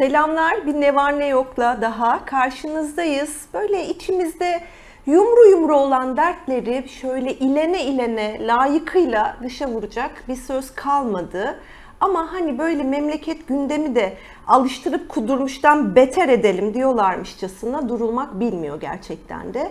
[0.00, 3.46] Selamlar, bir ne var ne yokla daha karşınızdayız.
[3.54, 4.60] Böyle içimizde
[5.06, 11.60] yumru yumru olan dertleri şöyle ilene ilene layıkıyla dışa vuracak bir söz kalmadı.
[12.00, 19.70] Ama hani böyle memleket gündemi de alıştırıp kudurmuştan beter edelim diyorlarmışçasına durulmak bilmiyor gerçekten de.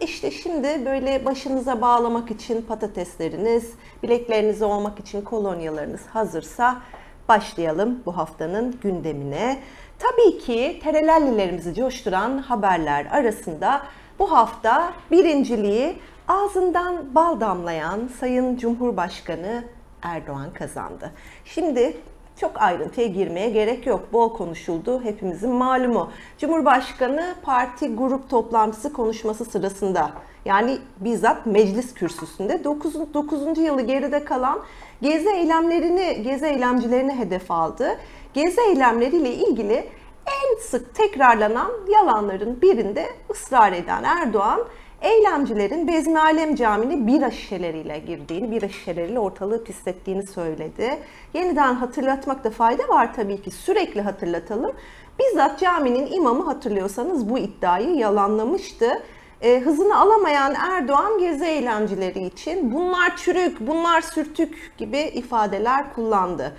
[0.00, 6.76] İşte şimdi böyle başınıza bağlamak için patatesleriniz, bileklerinize olmak için kolonyalarınız hazırsa
[7.28, 9.58] başlayalım bu haftanın gündemine.
[9.98, 13.82] Tabii ki terelellilerimizi coşturan haberler arasında
[14.18, 19.64] bu hafta birinciliği ağzından bal damlayan Sayın Cumhurbaşkanı
[20.02, 21.12] Erdoğan kazandı.
[21.44, 21.96] Şimdi
[22.36, 24.12] çok ayrıntıya girmeye gerek yok.
[24.12, 25.02] Bol konuşuldu.
[25.02, 26.10] Hepimizin malumu.
[26.38, 30.10] Cumhurbaşkanı parti grup toplantısı konuşması sırasında
[30.44, 33.14] yani bizzat meclis kürsüsünde 9.
[33.14, 33.58] 9.
[33.58, 34.58] yılı geride kalan
[35.02, 37.98] gezi eylemlerini, gezi eylemcilerini hedef aldı.
[38.34, 39.88] Gezi eylemleriyle ilgili
[40.26, 44.60] en sık tekrarlanan yalanların birinde ısrar eden Erdoğan
[45.00, 50.98] eylemcilerin Bezmi Alem Camii'ne bira şişeleriyle girdiğini, bira şişeleriyle ortalığı pislettiğini söyledi.
[51.34, 54.72] Yeniden hatırlatmakta fayda var tabii ki sürekli hatırlatalım.
[55.18, 59.02] Bizzat caminin imamı hatırlıyorsanız bu iddiayı yalanlamıştı.
[59.42, 66.56] E, hızını alamayan Erdoğan gezi eylemcileri için bunlar çürük, bunlar sürtük gibi ifadeler kullandı.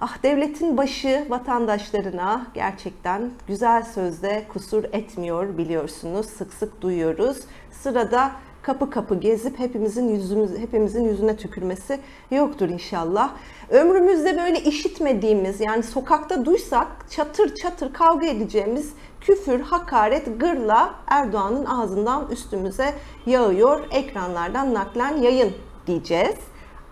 [0.00, 6.26] Ah devletin başı vatandaşlarına gerçekten güzel sözde kusur etmiyor biliyorsunuz.
[6.26, 7.40] Sık sık duyuyoruz.
[7.70, 8.30] Sırada
[8.62, 13.30] kapı kapı gezip hepimizin yüzümüz hepimizin yüzüne tükürmesi yoktur inşallah.
[13.70, 22.30] Ömrümüzde böyle işitmediğimiz yani sokakta duysak çatır çatır kavga edeceğimiz küfür, hakaret, gırla Erdoğan'ın ağzından
[22.30, 22.94] üstümüze
[23.26, 23.80] yağıyor.
[23.90, 25.52] Ekranlardan naklen yayın
[25.86, 26.36] diyeceğiz.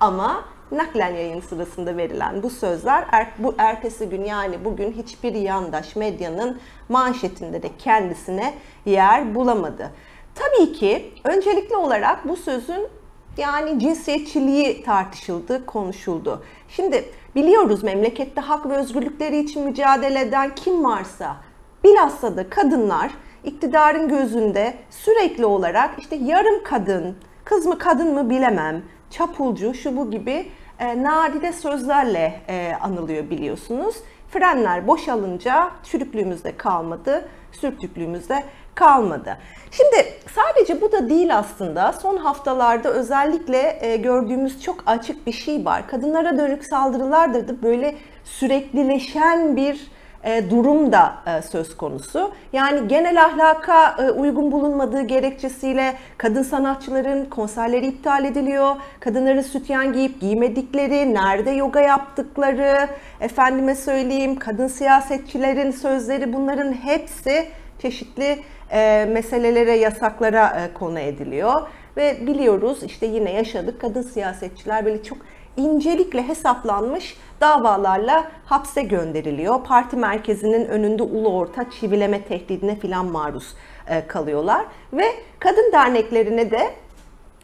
[0.00, 5.96] Ama naklen yayın sırasında verilen bu sözler er, bu ertesi gün yani bugün hiçbir yandaş
[5.96, 8.54] medyanın manşetinde de kendisine
[8.86, 9.90] yer bulamadı.
[10.38, 12.88] Tabii ki öncelikli olarak bu sözün
[13.36, 16.42] yani cinsiyetçiliği tartışıldı, konuşuldu.
[16.68, 17.04] Şimdi
[17.34, 21.36] biliyoruz memlekette hak ve özgürlükleri için mücadele eden kim varsa
[21.84, 23.10] bilhassa da kadınlar
[23.44, 30.10] iktidarın gözünde sürekli olarak işte yarım kadın, kız mı kadın mı bilemem, çapulcu, şu bu
[30.10, 33.96] gibi e, nadide sözlerle e, anılıyor biliyorsunuz.
[34.30, 38.44] Frenler boşalınca çürüklüğümüzde kalmadı, sürtüklüğümüzde
[38.78, 39.36] kalmadı.
[39.70, 41.92] Şimdi sadece bu da değil aslında.
[41.92, 45.88] Son haftalarda özellikle e, gördüğümüz çok açık bir şey var.
[45.88, 47.94] Kadınlara dönük saldırılarda da böyle
[48.24, 49.90] süreklileşen bir
[50.24, 52.32] e, durum da e, söz konusu.
[52.52, 58.76] Yani genel ahlaka uygun bulunmadığı gerekçesiyle kadın sanatçıların konserleri iptal ediliyor.
[59.00, 62.88] Kadınların sütyen giyip giymedikleri, nerede yoga yaptıkları,
[63.20, 68.38] efendime söyleyeyim kadın siyasetçilerin sözleri bunların hepsi çeşitli
[69.08, 71.62] meselelere, yasaklara konu ediliyor.
[71.96, 75.18] Ve biliyoruz işte yine yaşadık kadın siyasetçiler böyle çok
[75.58, 79.64] incelikle hesaplanmış davalarla hapse gönderiliyor.
[79.64, 83.54] Parti merkezinin önünde ulu orta çivileme tehdidine filan maruz
[83.88, 84.64] e, kalıyorlar.
[84.92, 85.04] Ve
[85.38, 86.70] kadın derneklerine de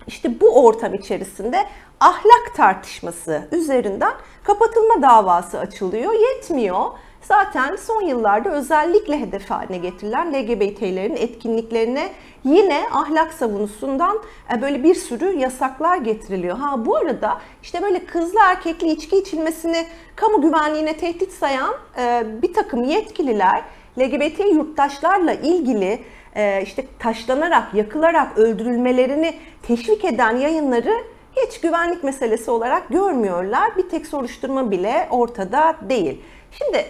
[0.07, 1.59] işte bu ortam içerisinde
[2.01, 4.13] ahlak tartışması üzerinden
[4.45, 6.13] kapatılma davası açılıyor.
[6.13, 6.85] Yetmiyor.
[7.29, 12.11] Zaten son yıllarda özellikle hedef haline getirilen LGBT'lerin etkinliklerine
[12.45, 14.19] yine ahlak savunusundan
[14.55, 16.57] e, böyle bir sürü yasaklar getiriliyor.
[16.59, 19.87] Ha bu arada işte böyle kızlı erkekli içki içilmesini
[20.17, 23.63] kamu güvenliğine tehdit sayan e, bir takım yetkililer
[23.99, 25.99] LGBT yurttaşlarla ilgili
[26.37, 30.95] e, işte taşlanarak, yakılarak öldürülmelerini teşvik eden yayınları
[31.37, 33.77] hiç güvenlik meselesi olarak görmüyorlar.
[33.77, 36.21] Bir tek soruşturma bile ortada değil.
[36.51, 36.87] Şimdi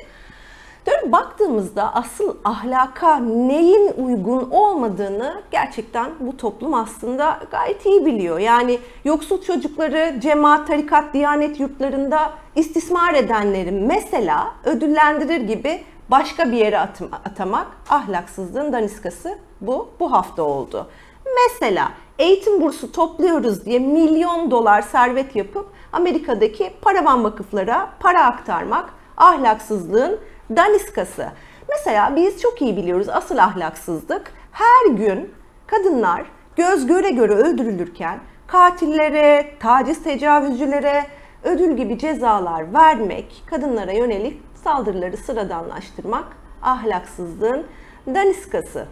[0.87, 8.39] Dönüp baktığımızda asıl ahlaka neyin uygun olmadığını gerçekten bu toplum aslında gayet iyi biliyor.
[8.39, 16.79] Yani yoksul çocukları cemaat, tarikat, diyanet yurtlarında istismar edenleri mesela ödüllendirir gibi başka bir yere
[17.25, 20.87] atamak ahlaksızlığın daniskası bu bu hafta oldu.
[21.35, 21.89] Mesela
[22.19, 30.19] eğitim bursu topluyoruz diye milyon dolar servet yapıp Amerika'daki paravan vakıflara para aktarmak ahlaksızlığın
[30.51, 31.29] daniskası.
[31.69, 35.35] Mesela biz çok iyi biliyoruz asıl ahlaksızlık her gün
[35.67, 36.25] kadınlar
[36.57, 41.05] göz göre göre öldürülürken katillere, taciz tecavüzcülere
[41.45, 46.25] ödül gibi cezalar vermek, kadınlara yönelik saldırıları sıradanlaştırmak
[46.63, 47.67] ahlaksızlığın
[48.07, 48.87] daniskası.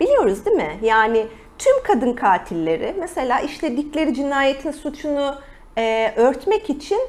[0.00, 0.78] Biliyoruz değil mi?
[0.82, 1.26] Yani
[1.58, 5.34] tüm kadın katilleri mesela işledikleri cinayetin suçunu
[5.78, 7.00] e, örtmek için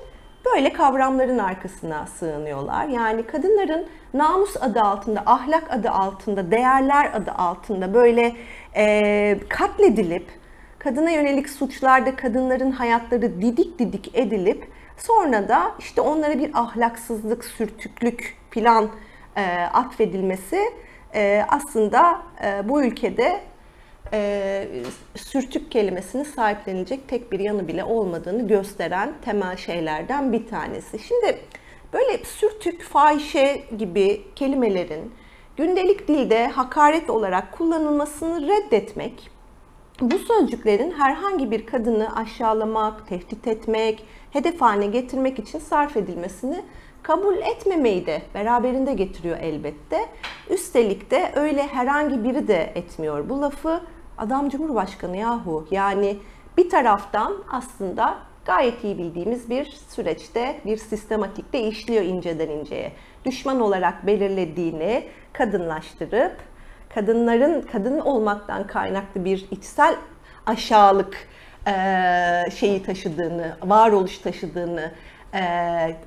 [0.45, 2.87] böyle kavramların arkasına sığınıyorlar.
[2.87, 8.35] Yani kadınların namus adı altında, ahlak adı altında, değerler adı altında böyle
[8.75, 10.27] e, katledilip,
[10.79, 14.67] kadına yönelik suçlarda kadınların hayatları didik didik edilip
[14.97, 18.89] sonra da işte onlara bir ahlaksızlık, sürtüklük plan
[19.35, 19.41] e,
[19.73, 20.59] atfedilmesi
[21.15, 23.41] e, aslında e, bu ülkede
[24.13, 24.67] e,
[25.15, 30.99] sürtük kelimesini sahiplenilecek tek bir yanı bile olmadığını gösteren temel şeylerden bir tanesi.
[30.99, 31.37] Şimdi
[31.93, 35.13] böyle sürtük, fahişe gibi kelimelerin
[35.57, 39.31] gündelik dilde hakaret olarak kullanılmasını reddetmek,
[40.01, 46.61] bu sözcüklerin herhangi bir kadını aşağılamak, tehdit etmek, hedef haline getirmek için sarf edilmesini
[47.03, 50.05] kabul etmemeyi de beraberinde getiriyor elbette.
[50.49, 53.81] Üstelik de öyle herhangi biri de etmiyor bu lafı.
[54.17, 56.17] Adam Cumhurbaşkanı yahu yani
[56.57, 62.91] bir taraftan aslında gayet iyi bildiğimiz bir süreçte bir sistematikte işliyor inceden inceye.
[63.25, 66.37] Düşman olarak belirlediğini kadınlaştırıp
[66.93, 69.95] kadınların kadın olmaktan kaynaklı bir içsel
[70.45, 71.27] aşağılık
[72.55, 74.91] şeyi taşıdığını, varoluş taşıdığını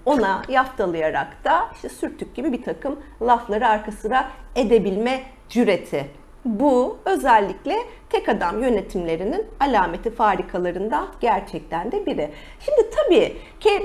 [0.04, 6.06] ona yaftalayarak da işte sürtük gibi bir takım lafları arka sıra edebilme cüreti
[6.44, 7.76] bu özellikle
[8.10, 12.30] tek adam yönetimlerinin alameti farikalarından gerçekten de biri.
[12.60, 13.36] Şimdi tabii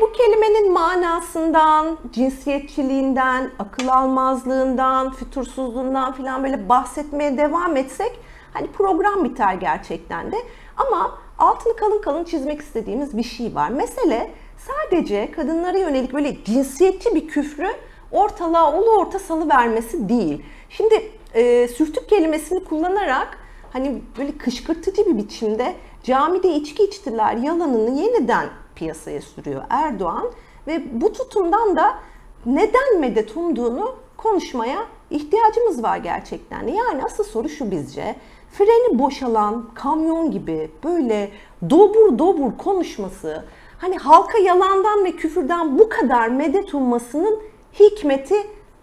[0.01, 8.19] bu kelimenin manasından, cinsiyetçiliğinden, akıl almazlığından, fütursuzluğundan falan böyle bahsetmeye devam etsek
[8.53, 10.35] hani program biter gerçekten de.
[10.77, 13.69] Ama altını kalın kalın çizmek istediğimiz bir şey var.
[13.69, 17.67] Mesele sadece kadınlara yönelik böyle cinsiyetçi bir küfrü
[18.11, 20.45] ortalığa ulu orta salı vermesi değil.
[20.69, 23.37] Şimdi e, sürtük kelimesini kullanarak
[23.73, 30.31] hani böyle kışkırtıcı bir biçimde camide içki içtiler yalanını yeniden piyasaya sürüyor Erdoğan
[30.67, 31.95] ve bu tutumdan da
[32.45, 36.67] neden medet umduğunu konuşmaya ihtiyacımız var gerçekten.
[36.67, 38.15] Yani asıl soru şu bizce.
[38.51, 41.31] Freni boşalan kamyon gibi böyle
[41.69, 43.45] dobur dobur konuşması,
[43.77, 47.39] hani halka yalandan ve küfürden bu kadar medet ummasının
[47.79, 48.35] hikmeti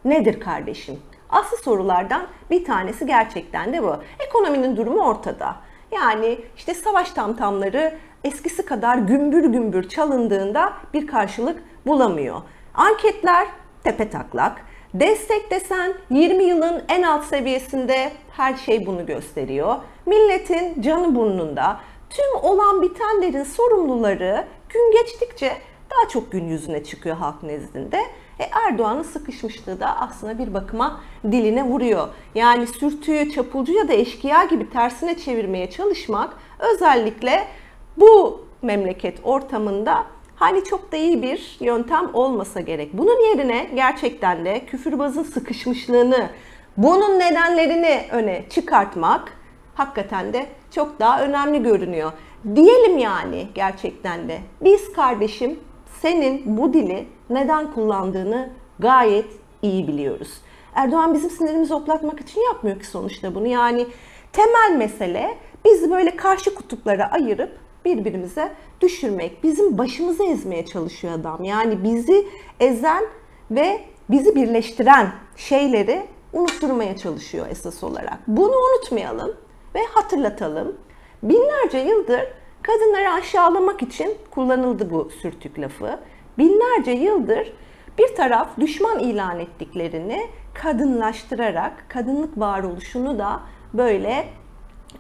[0.05, 0.99] nedir kardeşim?
[1.31, 3.97] Asıl sorulardan bir tanesi gerçekten de bu.
[4.27, 5.57] Ekonominin durumu ortada.
[5.93, 7.95] Yani işte savaş tamtamları
[8.25, 12.37] eskisi kadar gümbür gümbür çalındığında bir karşılık bulamıyor.
[12.75, 13.49] Anketler
[13.85, 14.67] tepe taklak.
[14.95, 19.77] Destek desen 20 yılın en alt seviyesinde her şey bunu gösteriyor.
[20.07, 21.81] Milletin canı burnunda.
[22.11, 25.53] Tüm olan bitenlerin sorumluları gün geçtikçe
[25.91, 28.01] daha çok gün yüzüne çıkıyor halk nezdinde.
[28.41, 32.09] E, Erdoğan'ın sıkışmışlığı da aslında bir bakıma diline vuruyor.
[32.35, 37.47] Yani sürtüyü çapulcu ya da eşkıya gibi tersine çevirmeye çalışmak özellikle
[37.97, 40.05] bu memleket ortamında
[40.37, 42.93] hani çok da iyi bir yöntem olmasa gerek.
[42.93, 46.31] Bunun yerine gerçekten de küfürbazın sıkışmışlığını,
[46.77, 49.33] bunun nedenlerini öne çıkartmak
[49.75, 52.13] hakikaten de çok daha önemli görünüyor.
[52.55, 55.61] Diyelim yani gerçekten de biz kardeşim
[56.07, 58.49] senin bu dili neden kullandığını
[58.79, 59.27] gayet
[59.63, 60.31] iyi biliyoruz.
[60.75, 63.47] Erdoğan bizim sinirimizi oklatmak için yapmıyor ki sonuçta bunu.
[63.47, 63.87] Yani
[64.33, 69.43] temel mesele bizi böyle karşı kutuplara ayırıp birbirimize düşürmek.
[69.43, 71.45] Bizim başımızı ezmeye çalışıyor adam.
[71.45, 72.29] Yani bizi
[72.61, 73.05] ezen
[73.51, 73.81] ve
[74.11, 78.19] bizi birleştiren şeyleri unutturmaya çalışıyor esas olarak.
[78.27, 79.37] Bunu unutmayalım
[79.75, 80.77] ve hatırlatalım.
[81.23, 82.23] Binlerce yıldır
[82.67, 86.01] kadınları aşağılamak için kullanıldı bu sürtük lafı
[86.39, 87.53] binlerce yıldır
[87.99, 93.41] bir taraf düşman ilan ettiklerini kadınlaştırarak kadınlık varoluşunu da
[93.75, 94.29] böyle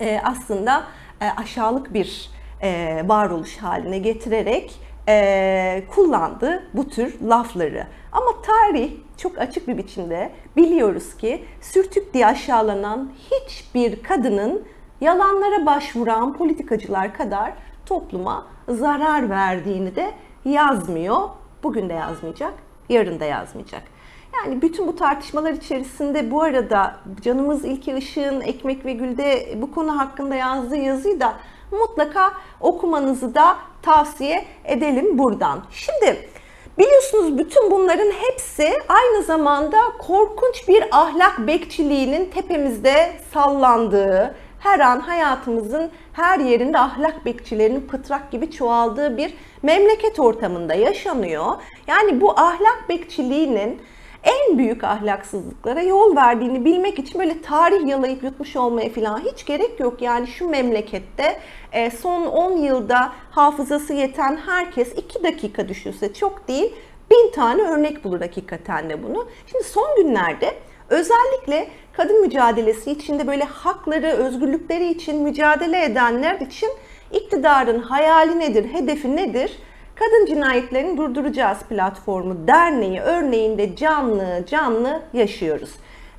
[0.01, 0.85] e, aslında
[1.21, 2.31] e, aşağılık bir
[2.63, 7.87] e, varoluş haline getirerek e, kullandı bu tür lafları.
[8.13, 14.65] Ama tarih çok açık bir biçimde biliyoruz ki sürtük diye aşağılanan hiçbir kadının
[15.01, 17.53] yalanlara başvuran politikacılar kadar
[17.87, 20.11] topluma zarar verdiğini de
[20.45, 21.17] yazmıyor.
[21.63, 22.55] Bugün de yazmayacak,
[22.89, 23.83] yarın da yazmayacak.
[24.37, 29.99] Yani bütün bu tartışmalar içerisinde bu arada canımız İlki Işık'ın Ekmek ve Gül'de bu konu
[29.99, 31.35] hakkında yazdığı yazıyı da
[31.71, 35.63] mutlaka okumanızı da tavsiye edelim buradan.
[35.71, 36.29] Şimdi
[36.79, 45.91] biliyorsunuz bütün bunların hepsi aynı zamanda korkunç bir ahlak bekçiliğinin tepemizde sallandığı, her an hayatımızın
[46.13, 51.47] her yerinde ahlak bekçilerinin pıtrak gibi çoğaldığı bir memleket ortamında yaşanıyor.
[51.87, 53.81] Yani bu ahlak bekçiliğinin
[54.27, 59.81] en büyük ahlaksızlıklara yol verdiğini bilmek için böyle tarih yalayıp yutmuş olmaya falan hiç gerek
[59.81, 60.03] yok.
[60.03, 61.41] Yani şu memlekette
[61.73, 66.75] e, son 10 yılda hafızası yeten herkes 2 dakika düşünse çok değil
[67.11, 69.29] bin tane örnek bulur hakikaten de bunu.
[69.47, 70.55] Şimdi son günlerde
[70.89, 76.71] özellikle kadın mücadelesi içinde böyle hakları, özgürlükleri için mücadele edenler için
[77.13, 79.59] iktidarın hayali nedir, hedefi nedir?
[79.95, 85.71] Kadın Cinayetlerini Durduracağız platformu derneği örneğinde canlı canlı yaşıyoruz.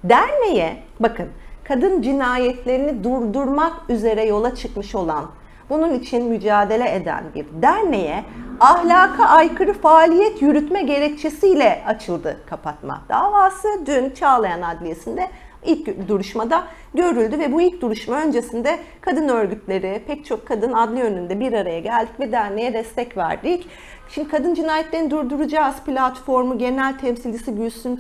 [0.04, 1.28] Derneğe bakın
[1.64, 5.26] kadın cinayetlerini durdurmak üzere yola çıkmış olan
[5.70, 8.24] bunun için mücadele eden bir derneğe
[8.60, 13.68] ahlaka aykırı faaliyet yürütme gerekçesiyle açıldı kapatma davası.
[13.86, 15.30] Dün Çağlayan Adliyesi'nde
[15.68, 21.40] ilk duruşmada görüldü ve bu ilk duruşma öncesinde kadın örgütleri, pek çok kadın adli önünde
[21.40, 23.68] bir araya geldik ve derneğe destek verdik.
[24.10, 27.98] Şimdi Kadın Cinayetlerini Durduracağız platformu genel temsilcisi Gülsüm,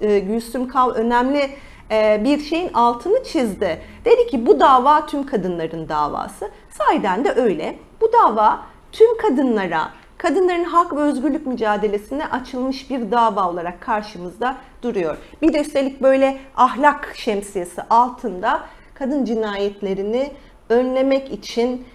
[0.00, 1.50] e, Gülsüm Kav önemli
[1.90, 3.82] e, bir şeyin altını çizdi.
[4.04, 6.50] Dedi ki bu dava tüm kadınların davası.
[6.70, 7.78] Sahiden de öyle.
[8.00, 15.16] Bu dava tüm kadınlara, kadınların hak ve özgürlük mücadelesine açılmış bir dava olarak karşımızda duruyor.
[15.42, 18.60] Bir de üstelik böyle ahlak şemsiyesi altında
[18.94, 20.32] kadın cinayetlerini
[20.68, 21.86] önlemek için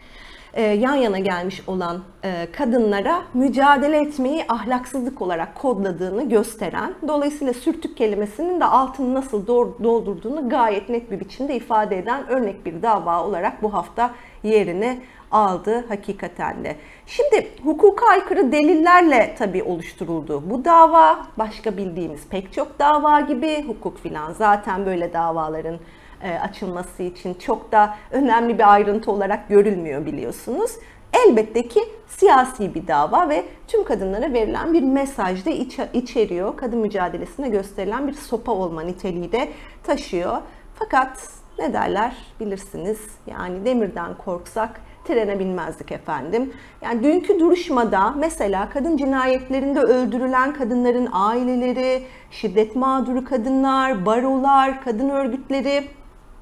[0.54, 7.98] e, yan yana gelmiş olan e, kadınlara mücadele etmeyi ahlaksızlık olarak kodladığını gösteren, dolayısıyla sürtük
[7.98, 9.48] kelimesinin de altını nasıl
[9.84, 14.12] doldurduğunu gayet net bir biçimde ifade eden örnek bir dava olarak bu hafta
[14.44, 15.00] yerini
[15.34, 16.76] aldı hakikaten de.
[17.06, 21.26] Şimdi hukuka aykırı delillerle tabii oluşturuldu bu dava.
[21.38, 25.80] Başka bildiğimiz pek çok dava gibi hukuk filan zaten böyle davaların
[26.24, 30.72] e, açılması için çok da önemli bir ayrıntı olarak görülmüyor biliyorsunuz.
[31.14, 36.58] Elbette ki siyasi bir dava ve tüm kadınlara verilen bir mesaj da iç, içeriyor.
[36.58, 39.50] Kadın mücadelesine gösterilen bir sopa olma niteliği de
[39.84, 40.38] taşıyor.
[40.76, 46.54] Fakat ne derler bilirsiniz yani demirden korksak trene binmezdik efendim.
[46.82, 55.84] Yani dünkü duruşmada mesela kadın cinayetlerinde öldürülen kadınların aileleri, şiddet mağduru kadınlar, barolar, kadın örgütleri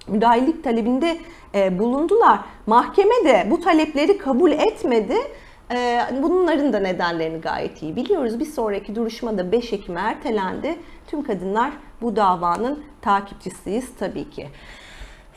[0.07, 1.17] müdahillik talebinde
[1.55, 2.39] e, bulundular.
[2.67, 5.15] Mahkeme de bu talepleri kabul etmedi.
[5.73, 8.39] E, bunların da nedenlerini gayet iyi biliyoruz.
[8.39, 10.75] Bir sonraki duruşmada 5 Ekim ertelendi.
[11.07, 14.47] Tüm kadınlar bu davanın takipçisiyiz tabii ki.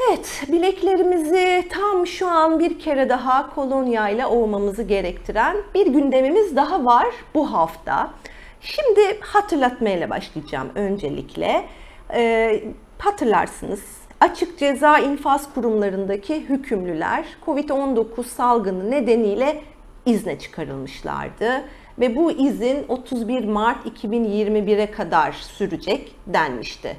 [0.00, 6.84] Evet, bileklerimizi tam şu an bir kere daha kolonya ile ovmamızı gerektiren bir gündemimiz daha
[6.84, 8.10] var bu hafta.
[8.60, 11.64] Şimdi hatırlatmayla başlayacağım öncelikle.
[12.14, 12.64] Ee,
[12.98, 13.82] hatırlarsınız
[14.20, 19.62] açık ceza infaz kurumlarındaki hükümlüler COVID-19 salgını nedeniyle
[20.06, 21.64] izne çıkarılmışlardı
[21.98, 26.96] ve bu izin 31 Mart 2021'e kadar sürecek denmişti.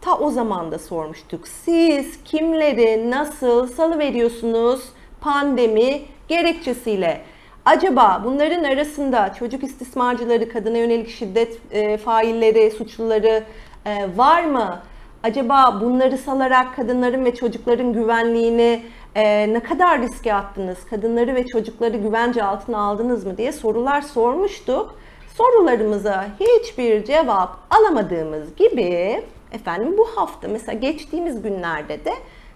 [0.00, 1.48] Ta o zaman da sormuştuk.
[1.48, 4.84] Siz kimleri nasıl salı veriyorsunuz
[5.20, 7.20] pandemi gerekçesiyle?
[7.64, 13.44] Acaba bunların arasında çocuk istismarcıları, kadına yönelik şiddet e, failleri, suçluları
[13.86, 14.80] e, var mı?
[15.22, 18.82] Acaba bunları salarak kadınların ve çocukların güvenliğini
[19.14, 20.78] e, ne kadar riske attınız?
[20.90, 24.94] Kadınları ve çocukları güvence altına aldınız mı diye sorular sormuştuk.
[25.36, 32.12] Sorularımıza hiçbir cevap alamadığımız gibi efendim bu hafta mesela geçtiğimiz günlerde de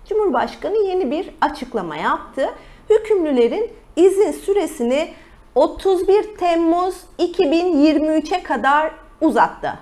[0.09, 2.49] Cumhurbaşkanı yeni bir açıklama yaptı.
[2.91, 5.09] Hükümlülerin izin süresini
[5.55, 9.79] 31 Temmuz 2023'e kadar uzattı.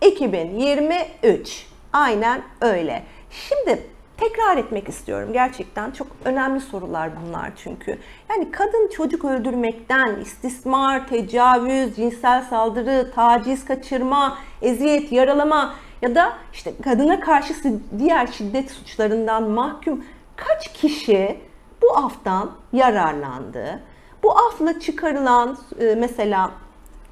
[0.00, 1.66] 2023.
[1.92, 3.02] Aynen öyle.
[3.30, 3.82] Şimdi
[4.16, 7.98] tekrar etmek istiyorum gerçekten çok önemli sorular bunlar çünkü.
[8.30, 16.72] Yani kadın çocuk öldürmekten istismar, tecavüz, cinsel saldırı, taciz, kaçırma, eziyet, yaralama ya da işte
[16.84, 17.54] kadına karşı
[17.98, 20.04] diğer şiddet suçlarından mahkum
[20.36, 21.36] kaç kişi
[21.82, 23.80] bu aftan yararlandı?
[24.22, 26.50] Bu afla çıkarılan e, mesela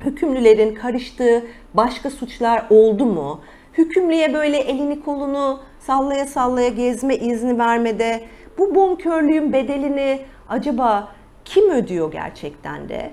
[0.00, 3.40] hükümlülerin karıştığı başka suçlar oldu mu?
[3.78, 8.24] hükümlüye böyle elini kolunu sallaya sallaya gezme izni vermede
[8.58, 11.08] bu bonkörlüğün bedelini acaba
[11.44, 13.10] kim ödüyor gerçekten de?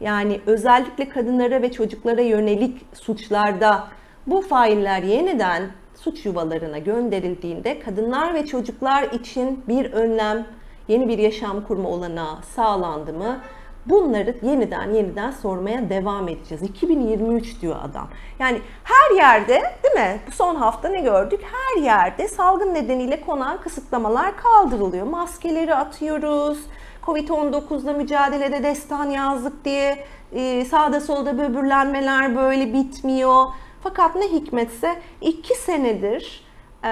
[0.00, 3.88] Yani özellikle kadınlara ve çocuklara yönelik suçlarda
[4.26, 5.62] bu failler yeniden
[5.94, 10.46] suç yuvalarına gönderildiğinde kadınlar ve çocuklar için bir önlem,
[10.88, 13.40] yeni bir yaşam kurma olanağı sağlandı mı?
[13.86, 16.62] Bunları yeniden yeniden sormaya devam edeceğiz.
[16.62, 18.08] 2023 diyor adam.
[18.38, 20.20] Yani her yerde değil mi?
[20.26, 21.40] Bu son hafta ne gördük?
[21.52, 25.06] Her yerde salgın nedeniyle konan kısıtlamalar kaldırılıyor.
[25.06, 26.58] Maskeleri atıyoruz.
[27.06, 33.44] Covid-19'la mücadelede destan yazdık diye e, sağda solda böbürlenmeler böyle bitmiyor.
[33.82, 36.44] Fakat ne hikmetse iki senedir
[36.84, 36.90] e,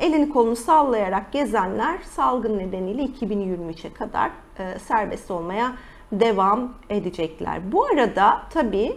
[0.00, 5.72] elini kolunu sallayarak gezenler salgın nedeniyle 2023'e kadar e, serbest olmaya
[6.12, 7.72] devam edecekler.
[7.72, 8.96] Bu arada tabii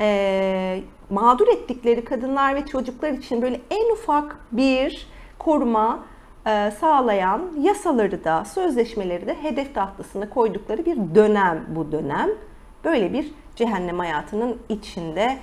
[0.00, 5.06] e, mağdur ettikleri kadınlar ve çocuklar için böyle en ufak bir
[5.38, 6.04] koruma
[6.46, 12.30] e, sağlayan yasaları da sözleşmeleri de hedef tahtasına koydukları bir dönem bu dönem.
[12.84, 15.38] Böyle bir cehennem hayatının içinde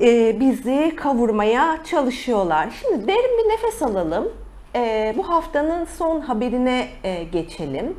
[0.00, 2.68] e, bizi kavurmaya çalışıyorlar.
[2.82, 4.32] Şimdi derin bir nefes alalım.
[4.74, 6.88] E, bu haftanın son haberine
[7.32, 7.96] geçelim.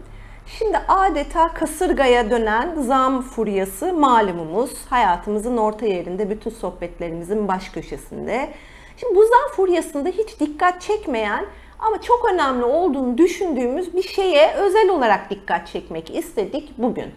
[0.57, 4.71] Şimdi adeta kasırgaya dönen zam furyası malumumuz.
[4.89, 8.49] Hayatımızın orta yerinde, bütün sohbetlerimizin baş köşesinde.
[8.97, 11.45] Şimdi bu zam furyasında hiç dikkat çekmeyen
[11.79, 17.11] ama çok önemli olduğunu düşündüğümüz bir şeye özel olarak dikkat çekmek istedik bugün.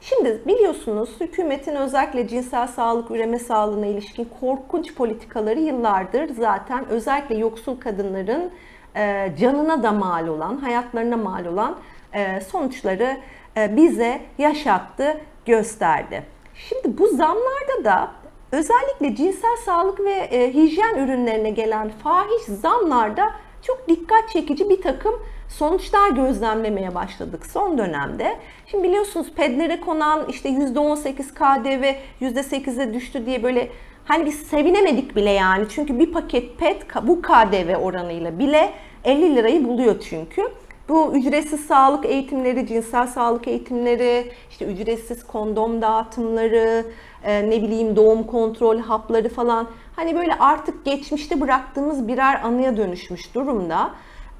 [0.00, 7.80] Şimdi biliyorsunuz hükümetin özellikle cinsel sağlık, üreme sağlığına ilişkin korkunç politikaları yıllardır zaten özellikle yoksul
[7.80, 8.50] kadınların
[8.96, 11.76] e, canına da mal olan, hayatlarına mal olan
[12.12, 13.16] e, sonuçları
[13.56, 16.22] e, bize yaşattı, gösterdi.
[16.54, 18.10] Şimdi bu zamlarda da
[18.52, 23.30] özellikle cinsel sağlık ve hijyen ürünlerine gelen fahiş zamlarda
[23.62, 25.14] çok dikkat çekici bir takım
[25.48, 28.36] sonuçlar gözlemlemeye başladık son dönemde.
[28.66, 33.68] Şimdi biliyorsunuz pedlere konan işte %18 KDV %8'e düştü diye böyle
[34.04, 35.66] hani biz sevinemedik bile yani.
[35.68, 38.72] Çünkü bir paket ped bu KDV oranıyla bile
[39.04, 40.42] 50 lirayı buluyor çünkü.
[40.88, 46.86] Bu ücretsiz sağlık eğitimleri, cinsel sağlık eğitimleri, işte ücretsiz kondom dağıtımları,
[47.24, 53.34] e, ne bileyim doğum kontrol hapları falan hani böyle artık geçmişte bıraktığımız birer anıya dönüşmüş
[53.34, 53.90] durumda.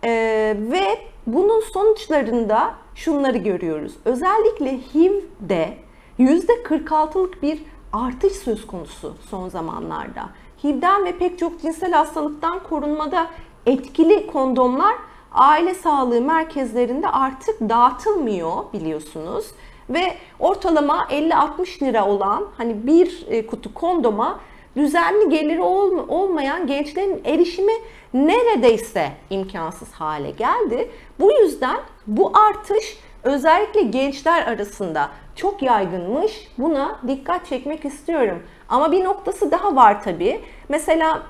[0.04, 0.10] E,
[0.58, 3.92] ve bunun sonuçlarında şunları görüyoruz.
[4.04, 5.74] Özellikle HIV'de
[6.18, 7.62] %46'lık bir
[7.92, 10.28] artış söz konusu son zamanlarda.
[10.64, 13.26] HIV'den ve pek çok cinsel hastalıktan korunmada
[13.66, 14.94] etkili kondomlar
[15.32, 19.46] aile sağlığı merkezlerinde artık dağıtılmıyor biliyorsunuz.
[19.90, 24.40] Ve ortalama 50-60 lira olan hani bir e, kutu kondoma
[24.76, 25.62] düzenli geliri
[26.08, 27.72] olmayan gençlerin erişimi
[28.14, 30.90] neredeyse imkansız hale geldi.
[31.20, 31.76] Bu yüzden
[32.06, 36.48] bu artış özellikle gençler arasında çok yaygınmış.
[36.58, 38.42] Buna dikkat çekmek istiyorum.
[38.68, 40.40] Ama bir noktası daha var tabii.
[40.68, 41.22] Mesela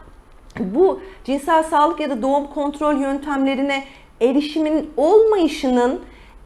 [0.59, 3.85] bu cinsel sağlık ya da doğum kontrol yöntemlerine
[4.21, 6.01] erişimin olmayışının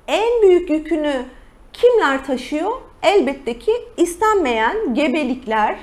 [0.09, 1.24] en büyük yükünü
[1.72, 2.72] kimler taşıyor?
[3.02, 5.78] Elbette ki istenmeyen gebelikler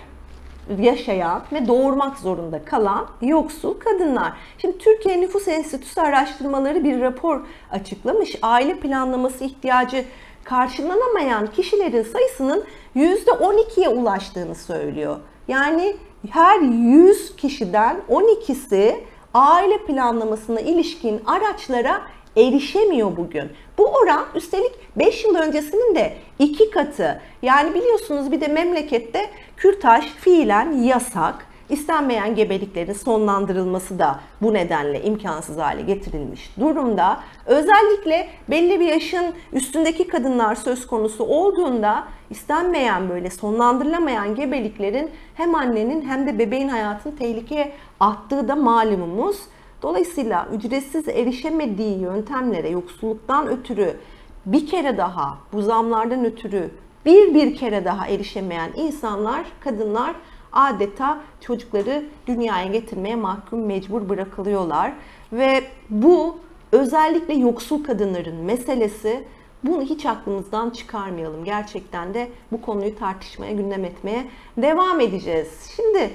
[0.77, 4.33] yaşayan ve doğurmak zorunda kalan yoksul kadınlar.
[4.57, 8.35] Şimdi Türkiye Nüfus Enstitüsü araştırmaları bir rapor açıklamış.
[8.41, 10.05] Aile planlaması ihtiyacı
[10.43, 12.63] karşılanamayan kişilerin sayısının
[12.95, 15.17] %12'ye ulaştığını söylüyor.
[15.47, 15.95] Yani
[16.29, 18.95] her 100 kişiden 12'si
[19.33, 22.01] aile planlamasına ilişkin araçlara
[22.37, 23.49] erişemiyor bugün.
[23.77, 27.21] Bu oran üstelik 5 yıl öncesinin de iki katı.
[27.41, 35.57] Yani biliyorsunuz bir de memlekette kürtaj fiilen yasak istenmeyen gebeliklerin sonlandırılması da bu nedenle imkansız
[35.57, 37.19] hale getirilmiş durumda.
[37.45, 46.01] Özellikle belli bir yaşın üstündeki kadınlar söz konusu olduğunda istenmeyen böyle sonlandırılamayan gebeliklerin hem annenin
[46.01, 49.39] hem de bebeğin hayatını tehlikeye attığı da malumumuz.
[49.81, 53.97] Dolayısıyla ücretsiz erişemediği yöntemlere yoksulluktan ötürü
[54.45, 56.71] bir kere daha bu zamlardan ötürü
[57.05, 60.15] bir bir kere daha erişemeyen insanlar, kadınlar
[60.53, 64.93] adeta çocukları dünyaya getirmeye mahkum mecbur bırakılıyorlar.
[65.33, 66.37] Ve bu
[66.71, 69.23] özellikle yoksul kadınların meselesi
[69.63, 71.45] bunu hiç aklımızdan çıkarmayalım.
[71.45, 75.47] Gerçekten de bu konuyu tartışmaya, gündem etmeye devam edeceğiz.
[75.75, 76.09] Şimdi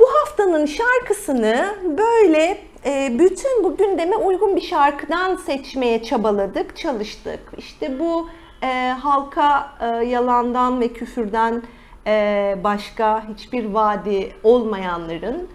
[0.00, 7.40] bu haftanın şarkısını böyle e, bütün bu gündeme uygun bir şarkıdan seçmeye çabaladık, çalıştık.
[7.58, 8.28] İşte bu
[8.62, 11.62] e, halka e, yalandan ve küfürden
[12.06, 15.48] e, başka hiçbir vaadi olmayanların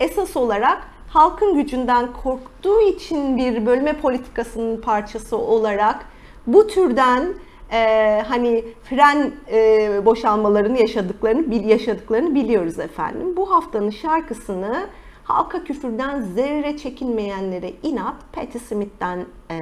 [0.00, 6.06] esas olarak halkın gücünden korktuğu için bir bölme politikasının parçası olarak
[6.46, 7.34] bu türden
[7.72, 13.36] e, hani fren e, boşalmalarını yaşadıklarını yaşadıklarını biliyoruz efendim.
[13.36, 14.86] Bu haftanın şarkısını
[15.34, 19.58] halka küfürden zerre çekinmeyenlere inat Patti Smith'ten e,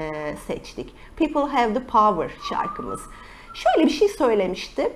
[0.46, 0.94] seçtik.
[1.16, 3.00] People Have the Power şarkımız.
[3.54, 4.92] Şöyle bir şey söylemişti.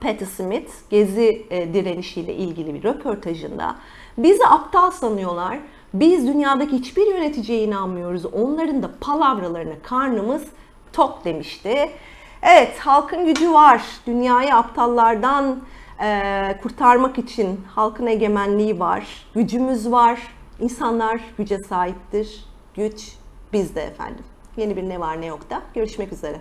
[0.00, 3.76] Patti Smith gezi e, direnişiyle ilgili bir röportajında
[4.18, 5.58] bizi aptal sanıyorlar.
[5.94, 8.26] Biz dünyadaki hiçbir yöneticiye inanmıyoruz.
[8.26, 10.42] Onların da palavralarına karnımız
[10.92, 11.90] tok demişti.
[12.42, 13.82] Evet halkın gücü var.
[14.06, 15.60] Dünyayı aptallardan
[16.00, 20.20] e, kurtarmak için halkın egemenliği var, gücümüz var.
[20.60, 22.44] İnsanlar güce sahiptir.
[22.74, 23.12] Güç
[23.52, 24.24] bizde efendim.
[24.56, 26.40] Yeni bir ne var ne yok da görüşmek üzere.